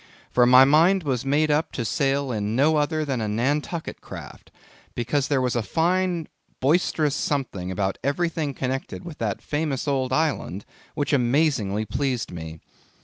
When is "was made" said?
1.03-1.51